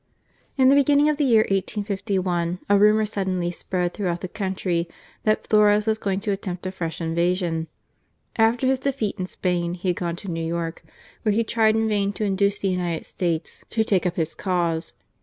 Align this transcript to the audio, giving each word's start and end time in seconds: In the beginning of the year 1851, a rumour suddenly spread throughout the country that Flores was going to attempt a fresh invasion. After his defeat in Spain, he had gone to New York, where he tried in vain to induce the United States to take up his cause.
In 0.57 0.69
the 0.69 0.73
beginning 0.73 1.09
of 1.09 1.17
the 1.17 1.23
year 1.25 1.43
1851, 1.51 2.57
a 2.67 2.79
rumour 2.79 3.05
suddenly 3.05 3.51
spread 3.51 3.93
throughout 3.93 4.21
the 4.21 4.27
country 4.27 4.87
that 5.25 5.45
Flores 5.45 5.85
was 5.85 5.99
going 5.99 6.19
to 6.21 6.31
attempt 6.31 6.65
a 6.65 6.71
fresh 6.71 7.01
invasion. 7.01 7.67
After 8.35 8.65
his 8.65 8.79
defeat 8.79 9.17
in 9.19 9.27
Spain, 9.27 9.75
he 9.75 9.89
had 9.89 9.97
gone 9.97 10.15
to 10.15 10.27
New 10.31 10.43
York, 10.43 10.83
where 11.21 11.33
he 11.33 11.43
tried 11.43 11.75
in 11.75 11.87
vain 11.87 12.13
to 12.13 12.23
induce 12.23 12.57
the 12.57 12.69
United 12.69 13.05
States 13.05 13.63
to 13.69 13.83
take 13.83 14.07
up 14.07 14.15
his 14.15 14.33
cause. 14.33 14.93